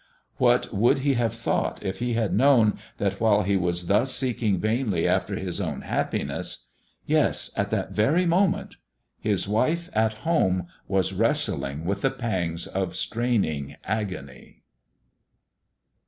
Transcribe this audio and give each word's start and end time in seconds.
What 0.37 0.73
would 0.73 0.97
he 1.05 1.13
have 1.13 1.31
thought 1.35 1.83
if 1.83 1.99
he 1.99 2.13
had 2.13 2.33
known 2.33 2.79
that 2.97 3.21
while 3.21 3.43
he 3.43 3.55
was 3.55 3.85
thus 3.85 4.11
seeking 4.11 4.57
vainly 4.57 5.07
after 5.07 5.35
his 5.35 5.61
own 5.61 5.81
happiness 5.81 6.65
yes, 7.05 7.51
at 7.55 7.69
that 7.69 7.91
very 7.91 8.25
moment 8.25 8.77
his 9.19 9.47
wife 9.47 9.91
at 9.93 10.15
home 10.25 10.65
was 10.87 11.13
wrestling 11.13 11.85
with 11.85 12.01
the 12.01 12.09
pangs 12.09 12.65
of 12.65 12.95
straining 12.95 13.75
agony. 13.83 14.63